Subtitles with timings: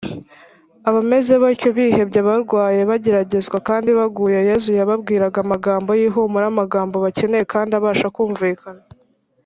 [0.89, 8.07] Abameze batyo, bihebye, barwaye, bageragezwa, kandi baguye, Yesu yababwiraga amagambo y’ihumure, amagambo bakeneye kandi abasha
[8.15, 8.83] kumvikana.